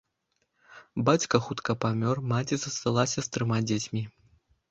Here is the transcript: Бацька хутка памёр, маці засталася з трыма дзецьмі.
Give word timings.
Бацька 1.09 1.35
хутка 1.47 1.75
памёр, 1.85 2.15
маці 2.33 2.55
засталася 2.63 3.19
з 3.27 3.31
трыма 3.35 3.57
дзецьмі. 3.73 4.01